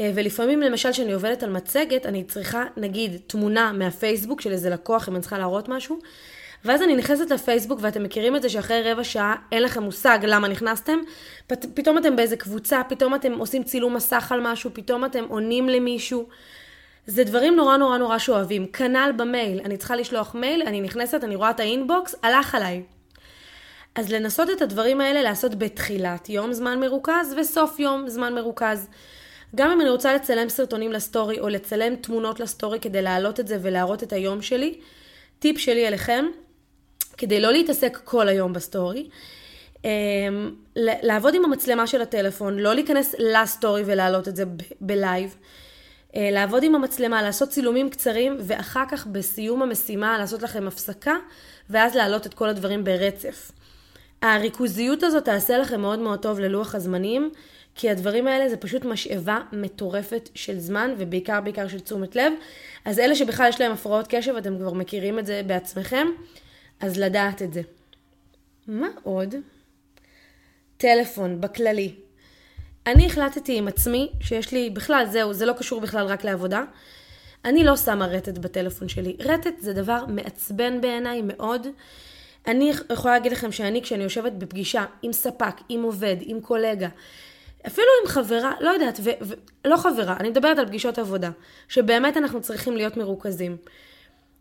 אה, 0.00 0.10
ולפעמים 0.14 0.60
למשל 0.60 0.92
כשאני 0.92 1.12
עובדת 1.12 1.42
על 1.42 1.50
מצגת, 1.50 2.06
אני 2.06 2.24
צריכה 2.24 2.64
נגיד 2.76 3.20
תמונה 3.26 3.72
מהפייסבוק 3.72 4.40
של 4.40 4.52
איזה 4.52 4.70
לקוח 4.70 5.08
אם 5.08 5.14
אני 5.14 5.20
צריכה 5.20 5.38
להראות 5.38 5.68
משהו, 5.68 5.98
ואז 6.64 6.82
אני 6.82 6.96
נכנסת 6.96 7.30
לפייסבוק 7.30 7.78
ואתם 7.82 8.02
מכירים 8.02 8.36
את 8.36 8.42
זה 8.42 8.48
שאחרי 8.48 8.92
רבע 8.92 9.04
שעה 9.04 9.34
אין 9.52 9.62
לכם 9.62 9.82
מושג 9.82 10.18
למה 10.22 10.48
נכנסתם, 10.48 10.98
פתאום 11.46 11.98
אתם 11.98 12.16
באיזה 12.16 12.36
קבוצה, 12.36 12.82
פתאום 12.88 13.14
אתם 13.14 13.32
עושים 13.32 13.62
צילום 13.62 13.94
מסך 13.94 14.32
על 14.32 14.40
משהו, 14.42 14.70
פתאום 14.74 15.04
אתם 15.04 15.24
עונים 15.28 15.68
למישהו. 15.68 16.28
זה 17.06 17.24
דברים 17.24 17.56
נורא 17.56 17.76
נורא 17.76 17.98
נורא 17.98 18.18
שאוהבים. 18.18 18.66
כנ"ל 18.66 19.10
במייל, 19.16 19.60
אני 19.64 19.76
צריכה 19.76 19.96
לשלוח 19.96 20.34
מייל, 20.34 20.62
אני 20.62 20.80
נכנסת, 20.80 21.24
אני 21.24 21.36
רואה 21.36 21.50
את 21.50 21.60
האינבוקס, 21.60 22.14
הלך 22.22 22.54
עליי. 22.54 22.82
אז 23.94 24.12
לנסות 24.12 24.50
את 24.50 24.62
הדברים 24.62 25.00
האלה 25.00 25.22
לעשות 25.22 25.54
בתחילת 25.54 26.28
יום 26.28 26.52
זמן 26.52 26.80
מרוכז 26.80 27.34
וסוף 27.40 27.80
יום 27.80 28.08
זמן 28.08 28.34
מרוכז. 28.34 28.88
גם 29.54 29.70
אם 29.70 29.80
אני 29.80 29.90
רוצה 29.90 30.14
לצלם 30.14 30.48
סרטונים 30.48 30.92
לסטורי 30.92 31.40
או 31.40 31.48
לצלם 31.48 31.96
תמונות 31.96 32.40
לסטורי 32.40 32.80
כדי 32.80 33.02
להעלות 33.02 33.40
את 33.40 33.48
זה 33.48 33.58
ולהראות 33.62 34.02
את 34.02 34.12
היום 34.12 34.42
שלי, 34.42 34.78
טיפ 35.38 35.58
שלי 35.58 35.88
אליכם, 35.88 36.24
כדי 37.16 37.40
לא 37.40 37.52
להתעסק 37.52 38.00
כל 38.04 38.28
היום 38.28 38.52
בסטורי, 38.52 39.08
אמ, 39.84 39.90
לעבוד 40.76 41.34
עם 41.34 41.44
המצלמה 41.44 41.86
של 41.86 42.02
הטלפון, 42.02 42.58
לא 42.58 42.74
להיכנס 42.74 43.14
לסטורי 43.18 43.82
ולהעלות 43.86 44.28
את 44.28 44.36
זה 44.36 44.44
בלייב. 44.80 45.36
אה, 45.40 45.65
לעבוד 46.16 46.62
עם 46.62 46.74
המצלמה, 46.74 47.22
לעשות 47.22 47.48
צילומים 47.48 47.90
קצרים, 47.90 48.36
ואחר 48.40 48.84
כך 48.90 49.06
בסיום 49.06 49.62
המשימה 49.62 50.18
לעשות 50.18 50.42
לכם 50.42 50.66
הפסקה, 50.68 51.14
ואז 51.70 51.94
להעלות 51.94 52.26
את 52.26 52.34
כל 52.34 52.48
הדברים 52.48 52.84
ברצף. 52.84 53.52
הריכוזיות 54.22 55.02
הזאת 55.02 55.24
תעשה 55.24 55.58
לכם 55.58 55.80
מאוד 55.80 55.98
מאוד 55.98 56.22
טוב 56.22 56.40
ללוח 56.40 56.74
הזמנים, 56.74 57.30
כי 57.74 57.90
הדברים 57.90 58.26
האלה 58.26 58.48
זה 58.48 58.56
פשוט 58.56 58.84
משאבה 58.84 59.40
מטורפת 59.52 60.28
של 60.34 60.58
זמן, 60.58 60.94
ובעיקר 60.98 61.40
בעיקר 61.40 61.68
של 61.68 61.80
תשומת 61.80 62.16
לב. 62.16 62.32
אז 62.84 62.98
אלה 62.98 63.14
שבכלל 63.14 63.48
יש 63.48 63.60
להם 63.60 63.72
הפרעות 63.72 64.06
קשב, 64.08 64.36
אתם 64.36 64.58
כבר 64.58 64.72
מכירים 64.72 65.18
את 65.18 65.26
זה 65.26 65.42
בעצמכם, 65.46 66.06
אז 66.80 66.98
לדעת 66.98 67.42
את 67.42 67.52
זה. 67.52 67.62
מה 68.66 68.88
עוד? 69.02 69.34
טלפון, 70.76 71.40
בכללי. 71.40 71.94
אני 72.86 73.06
החלטתי 73.06 73.58
עם 73.58 73.68
עצמי 73.68 74.12
שיש 74.20 74.52
לי, 74.52 74.70
בכלל 74.70 75.06
זהו, 75.10 75.32
זה 75.32 75.46
לא 75.46 75.52
קשור 75.52 75.80
בכלל 75.80 76.06
רק 76.06 76.24
לעבודה. 76.24 76.64
אני 77.44 77.64
לא 77.64 77.76
שמה 77.76 78.06
רטט 78.06 78.38
בטלפון 78.38 78.88
שלי. 78.88 79.16
רטט 79.20 79.60
זה 79.60 79.72
דבר 79.72 80.04
מעצבן 80.08 80.80
בעיניי 80.80 81.22
מאוד. 81.24 81.66
אני 82.46 82.72
יכולה 82.90 83.14
להגיד 83.14 83.32
לכם 83.32 83.52
שאני, 83.52 83.82
כשאני 83.82 84.04
יושבת 84.04 84.32
בפגישה 84.32 84.84
עם 85.02 85.12
ספק, 85.12 85.54
עם 85.68 85.82
עובד, 85.82 86.16
עם 86.20 86.40
קולגה, 86.40 86.88
אפילו 87.66 87.86
עם 88.02 88.08
חברה, 88.08 88.52
לא 88.60 88.70
יודעת, 88.70 89.00
ו, 89.02 89.10
ו, 89.22 89.34
לא 89.64 89.76
חברה, 89.76 90.16
אני 90.20 90.30
מדברת 90.30 90.58
על 90.58 90.66
פגישות 90.66 90.98
עבודה, 90.98 91.30
שבאמת 91.68 92.16
אנחנו 92.16 92.40
צריכים 92.40 92.76
להיות 92.76 92.96
מרוכזים. 92.96 93.56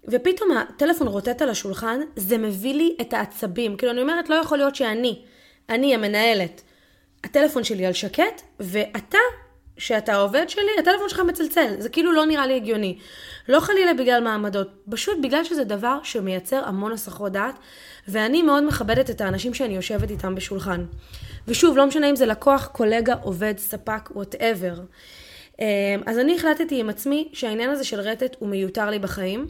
ופתאום 0.07 0.57
הטלפון 0.57 1.07
רוטט 1.07 1.41
על 1.41 1.49
השולחן, 1.49 1.99
זה 2.15 2.37
מביא 2.37 2.73
לי 2.73 2.95
את 3.01 3.13
העצבים. 3.13 3.77
כאילו, 3.77 3.93
אני 3.93 4.01
אומרת, 4.01 4.29
לא 4.29 4.35
יכול 4.35 4.57
להיות 4.57 4.75
שאני, 4.75 5.21
אני 5.69 5.95
המנהלת, 5.95 6.61
הטלפון 7.25 7.63
שלי 7.63 7.85
על 7.85 7.93
שקט, 7.93 8.41
ואתה 8.59 9.17
שאתה 9.77 10.13
העובד 10.13 10.49
שלי, 10.49 10.71
הטלפון 10.79 11.09
שלך 11.09 11.19
מצלצל. 11.19 11.75
זה 11.79 11.89
כאילו 11.89 12.11
לא 12.11 12.25
נראה 12.25 12.47
לי 12.47 12.55
הגיוני. 12.55 12.97
לא 13.49 13.59
חלילה 13.59 13.93
בגלל 13.93 14.23
מעמדות, 14.23 14.67
פשוט 14.89 15.17
בגלל 15.23 15.43
שזה 15.43 15.63
דבר 15.63 15.99
שמייצר 16.03 16.61
המון 16.65 16.91
הסחות 16.91 17.31
דעת, 17.31 17.55
ואני 18.07 18.41
מאוד 18.41 18.63
מכבדת 18.63 19.09
את 19.09 19.21
האנשים 19.21 19.53
שאני 19.53 19.75
יושבת 19.75 20.11
איתם 20.11 20.35
בשולחן. 20.35 20.85
ושוב, 21.47 21.77
לא 21.77 21.85
משנה 21.85 22.09
אם 22.09 22.15
זה 22.15 22.25
לקוח, 22.25 22.65
קולגה, 22.65 23.13
עובד, 23.21 23.53
ספק, 23.57 24.09
whatever. 24.15 24.79
אמ, 25.59 25.65
אז 26.05 26.17
אני 26.19 26.35
החלטתי 26.35 26.79
עם 26.79 26.89
עצמי 26.89 27.29
שהעניין 27.33 27.69
הזה 27.69 27.83
של 27.83 27.99
רטט 27.99 28.35
הוא 28.39 28.49
מיותר 28.49 28.89
לי 28.89 28.99
בחיים. 28.99 29.47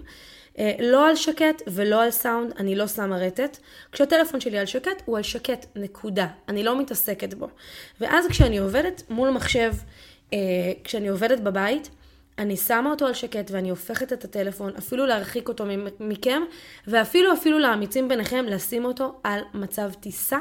אה, 0.60 0.72
לא 0.80 1.10
על 1.10 1.16
שקט 1.16 1.62
ולא 1.68 2.04
על 2.04 2.12
סאונד, 2.12 2.54
אני 2.60 2.76
לא 2.76 2.88
שמה 2.88 3.18
רטט. 3.18 3.58
כשהטלפון 3.92 4.40
שלי 4.40 4.58
על 4.58 4.66
שקט, 4.66 5.02
הוא 5.06 5.18
על 5.18 5.24
שקט, 5.24 5.66
נקודה. 5.76 6.28
אני 6.50 6.64
לא 6.64 6.80
מתעסקת 6.80 7.34
בו. 7.34 7.48
ואז 8.02 8.28
כשאני 8.28 8.58
עובדת 8.58 9.04
מול 9.10 9.30
מחשב, 9.30 9.74
אה, 10.34 10.38
כשאני 10.84 11.08
עובדת 11.08 11.40
בבית, 11.40 11.90
אני 12.38 12.58
שמה 12.58 12.90
אותו 12.90 13.06
על 13.08 13.14
שקט 13.14 13.52
ואני 13.52 13.70
הופכת 13.70 14.14
את 14.14 14.24
הטלפון, 14.24 14.72
אפילו 14.78 15.06
להרחיק 15.06 15.48
אותו 15.48 15.66
מכם, 16.00 16.42
ואפילו 16.88 17.34
אפילו 17.34 17.60
לאמיצים 17.60 18.08
ביניכם 18.08 18.46
לשים 18.46 18.86
אותו 18.86 19.20
על 19.24 19.40
מצב 19.54 19.92
טיסה. 20.00 20.38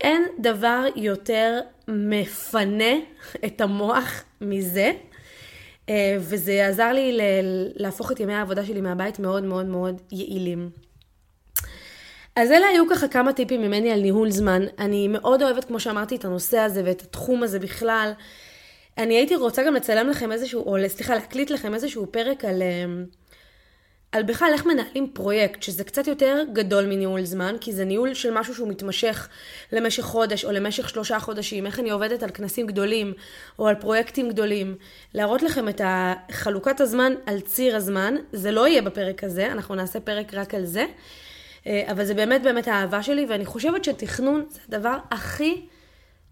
אין 0.00 0.24
דבר 0.38 0.84
יותר 0.96 1.60
מפנה 1.88 2.94
את 3.44 3.60
המוח 3.60 4.24
מזה, 4.40 4.92
וזה 6.18 6.66
עזר 6.66 6.92
לי 6.92 7.18
להפוך 7.76 8.12
את 8.12 8.20
ימי 8.20 8.34
העבודה 8.34 8.64
שלי 8.64 8.80
מהבית 8.80 9.18
מאוד 9.18 9.44
מאוד 9.44 9.66
מאוד 9.66 10.02
יעילים. 10.12 10.70
אז 12.36 12.50
אלה 12.50 12.66
היו 12.66 12.88
ככה 12.90 13.08
כמה 13.08 13.32
טיפים 13.32 13.62
ממני 13.62 13.92
על 13.92 14.00
ניהול 14.00 14.30
זמן. 14.30 14.62
אני 14.78 15.08
מאוד 15.08 15.42
אוהבת, 15.42 15.64
כמו 15.64 15.80
שאמרתי, 15.80 16.16
את 16.16 16.24
הנושא 16.24 16.58
הזה 16.58 16.82
ואת 16.84 17.02
התחום 17.02 17.42
הזה 17.42 17.58
בכלל. 17.58 18.12
אני 18.98 19.14
הייתי 19.14 19.36
רוצה 19.36 19.62
גם 19.64 19.74
לצלם 19.74 20.08
לכם 20.08 20.32
איזשהו, 20.32 20.62
או 20.62 20.76
סליחה, 20.88 21.14
להקליט 21.14 21.50
לכם 21.50 21.74
איזשהו 21.74 22.06
פרק 22.12 22.44
על, 22.44 22.62
אמ, 22.62 23.04
על 24.12 24.22
בכלל 24.22 24.50
איך 24.52 24.66
מנהלים 24.66 25.10
פרויקט, 25.12 25.62
שזה 25.62 25.84
קצת 25.84 26.06
יותר 26.06 26.42
גדול 26.52 26.86
מניהול 26.86 27.24
זמן, 27.24 27.56
כי 27.60 27.72
זה 27.72 27.84
ניהול 27.84 28.14
של 28.14 28.30
משהו 28.38 28.54
שהוא 28.54 28.68
מתמשך 28.68 29.28
למשך 29.72 30.02
חודש 30.02 30.44
או 30.44 30.52
למשך 30.52 30.88
שלושה 30.88 31.20
חודשים, 31.20 31.66
איך 31.66 31.80
אני 31.80 31.90
עובדת 31.90 32.22
על 32.22 32.30
כנסים 32.30 32.66
גדולים 32.66 33.12
או 33.58 33.68
על 33.68 33.74
פרויקטים 33.74 34.28
גדולים. 34.28 34.76
להראות 35.14 35.42
לכם 35.42 35.68
את 35.68 35.80
חלוקת 36.30 36.80
הזמן 36.80 37.12
על 37.26 37.40
ציר 37.40 37.76
הזמן, 37.76 38.14
זה 38.32 38.50
לא 38.50 38.68
יהיה 38.68 38.82
בפרק 38.82 39.24
הזה, 39.24 39.52
אנחנו 39.52 39.74
נעשה 39.74 40.00
פרק 40.00 40.34
רק 40.34 40.54
על 40.54 40.64
זה, 40.64 40.86
אה, 41.66 41.82
אבל 41.90 42.04
זה 42.04 42.14
באמת 42.14 42.42
באמת 42.42 42.68
האהבה 42.68 43.02
שלי, 43.02 43.26
ואני 43.28 43.44
חושבת 43.44 43.84
שתכנון 43.84 44.44
זה 44.50 44.60
הדבר 44.68 44.96
הכי 45.10 45.66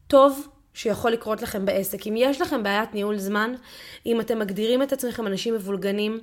טוב 0.06 0.48
שיכול 0.74 1.10
לקרות 1.10 1.42
לכם 1.42 1.66
בעסק. 1.66 2.06
אם 2.06 2.14
יש 2.16 2.40
לכם 2.40 2.62
בעיית 2.62 2.94
ניהול 2.94 3.16
זמן, 3.16 3.54
אם 4.06 4.20
אתם 4.20 4.38
מגדירים 4.38 4.82
את 4.82 4.92
עצמכם 4.92 5.26
אנשים 5.26 5.54
מבולגנים, 5.54 6.20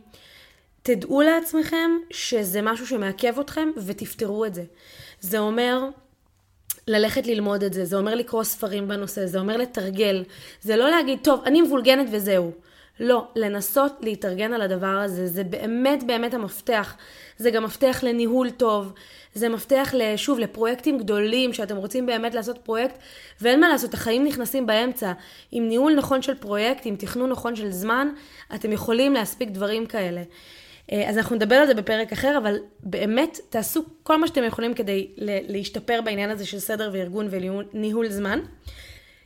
תדעו 0.86 1.22
לעצמכם 1.22 1.92
שזה 2.12 2.62
משהו 2.62 2.88
שמעכב 2.88 3.40
אתכם 3.40 3.70
ותפתרו 3.86 4.46
את 4.46 4.54
זה. 4.54 4.64
זה 5.20 5.40
אומר 5.40 5.90
ללכת 6.88 7.28
ללמוד 7.28 7.64
את 7.64 7.74
זה, 7.74 7.86
זה 7.86 7.98
אומר 7.98 8.16
לקרוא 8.16 8.44
ספרים 8.44 8.88
בנושא, 8.88 9.26
זה 9.26 9.40
אומר 9.40 9.58
לתרגל. 9.58 10.24
זה 10.62 10.76
לא 10.76 10.90
להגיד, 10.90 11.20
טוב, 11.22 11.42
אני 11.46 11.62
מבולגנת 11.62 12.08
וזהו. 12.12 12.52
לא, 13.00 13.28
לנסות 13.36 13.94
להתארגן 14.02 14.54
על 14.54 14.62
הדבר 14.62 14.88
הזה, 14.88 15.28
זה 15.28 15.44
באמת 15.44 16.04
באמת 16.04 16.34
המפתח. 16.34 16.96
זה 17.38 17.52
גם 17.52 17.64
מפתח 17.64 18.00
לניהול 18.04 18.50
טוב, 18.50 18.94
זה 19.34 19.50
מפתח, 19.50 19.94
שוב, 20.16 20.40
לפרויקטים 20.40 20.98
גדולים, 20.98 21.54
שאתם 21.54 21.78
רוצים 21.78 22.06
באמת 22.06 22.36
לעשות 22.36 22.58
פרויקט, 22.58 22.96
ואין 23.42 23.60
מה 23.60 23.70
לעשות, 23.70 23.94
החיים 23.94 24.24
נכנסים 24.24 24.66
באמצע. 24.66 25.14
עם 25.52 25.68
ניהול 25.68 25.96
נכון 25.96 26.22
של 26.22 26.36
פרויקט, 26.36 26.86
עם 26.86 26.96
תכנון 26.96 27.30
נכון 27.30 27.56
של 27.56 27.72
זמן, 27.72 28.10
אתם 28.56 28.72
יכולים 28.72 29.14
להספיק 29.14 29.50
דברים 29.50 29.86
כאלה. 29.86 30.22
אה, 30.92 31.10
אז 31.10 31.18
אנחנו 31.18 31.36
נדבר 31.36 31.56
על 31.56 31.68
זה 31.68 31.74
בפרק 31.74 32.12
אחר, 32.12 32.38
אבל 32.38 32.58
באמת 32.84 33.40
תעשו 33.50 33.86
כל 34.04 34.18
מה 34.18 34.28
שאתם 34.28 34.44
יכולים 34.44 34.74
כדי 34.74 35.08
להשתפר 35.18 36.00
בעניין 36.06 36.30
הזה 36.30 36.46
של 36.46 36.60
סדר 36.60 36.90
וארגון 36.94 37.28
וניהול 37.30 38.10
זמן. 38.10 38.40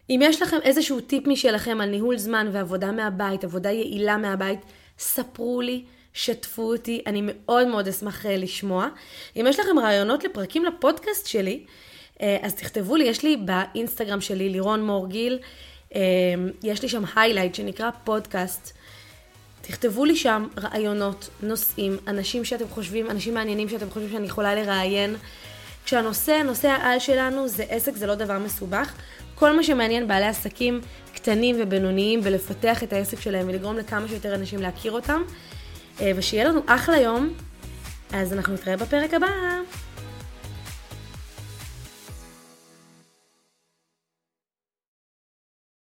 אם 0.09 0.19
יש 0.23 0.41
לכם 0.41 0.57
איזשהו 0.63 1.01
טיפ 1.01 1.27
משלכם 1.27 1.81
על 1.81 1.89
ניהול 1.89 2.17
זמן 2.17 2.49
ועבודה 2.51 2.91
מהבית, 2.91 3.43
עבודה 3.43 3.71
יעילה 3.71 4.17
מהבית, 4.17 4.59
ספרו 4.99 5.61
לי, 5.61 5.83
שתפו 6.13 6.61
אותי, 6.61 7.01
אני 7.07 7.21
מאוד 7.23 7.67
מאוד 7.67 7.87
אשמח 7.87 8.25
אה, 8.25 8.37
לשמוע. 8.37 8.87
אם 9.35 9.45
יש 9.49 9.59
לכם 9.59 9.79
רעיונות 9.79 10.23
לפרקים 10.23 10.65
לפודקאסט 10.65 11.27
שלי, 11.27 11.65
אה, 12.21 12.37
אז 12.41 12.55
תכתבו 12.55 12.95
לי, 12.95 13.03
יש 13.03 13.23
לי 13.23 13.37
באינסטגרם 13.37 14.21
שלי, 14.21 14.49
לירון 14.49 14.85
מורגיל, 14.85 15.39
יש 16.63 16.81
לי 16.81 16.89
שם 16.89 17.03
היילייט 17.15 17.55
שנקרא 17.55 17.89
פודקאסט. 18.03 18.73
תכתבו 19.69 20.05
לי 20.05 20.15
שם 20.15 20.47
רעיונות, 20.57 21.29
נושאים, 21.43 21.97
אנשים 22.07 22.45
שאתם 22.45 22.67
חושבים, 22.69 23.11
אנשים 23.11 23.33
מעניינים 23.33 23.69
שאתם 23.69 23.89
חושבים 23.89 24.11
שאני 24.11 24.25
יכולה 24.25 24.55
לראיין. 24.55 25.15
כשהנושא, 25.85 26.41
נושא 26.45 26.67
העל 26.67 26.99
שלנו 26.99 27.47
זה 27.47 27.63
עסק, 27.69 27.95
זה 27.95 28.07
לא 28.07 28.15
דבר 28.15 28.39
מסובך. 28.39 28.93
כל 29.35 29.55
מה 29.55 29.63
שמעניין 29.63 30.07
בעלי 30.07 30.25
עסקים 30.25 30.81
קטנים 31.13 31.55
ובינוניים 31.59 32.19
ולפתח 32.23 32.83
את 32.83 32.93
העסק 32.93 33.21
שלהם 33.21 33.47
ולגרום 33.49 33.77
לכמה 33.77 34.07
שיותר 34.07 34.35
אנשים 34.35 34.61
להכיר 34.61 34.91
אותם. 34.91 35.21
אה, 36.01 36.11
ושיהיה 36.15 36.43
לנו 36.45 36.61
אחלה 36.65 36.97
יום, 36.97 37.29
אז 38.13 38.33
אנחנו 38.33 38.53
נתראה 38.53 38.77
בפרק 38.77 39.13
הבא. 39.13 39.27